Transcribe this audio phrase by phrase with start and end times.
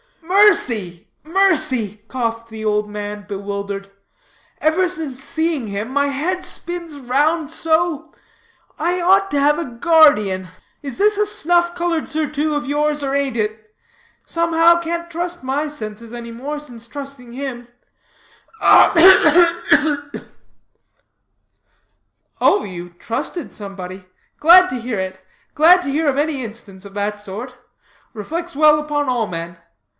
[0.23, 3.91] "Mercy, mercy!" coughed the old man, bewildered,
[4.59, 8.11] "ever since seeing him, my head spins round so.
[8.79, 10.47] I ought to have a guard_ee_an.
[10.81, 13.73] Is this a snuff colored surtout of yours, or ain't it?
[14.25, 17.67] Somehow, can't trust my senses any more, since trusting him
[18.59, 20.25] ugh, ugh, ugh!"
[22.41, 24.05] "Oh, you have trusted somebody?
[24.39, 25.23] Glad to hear it.
[25.53, 27.53] Glad to hear of any instance, of that sort.
[28.13, 29.57] Reflects well upon all men.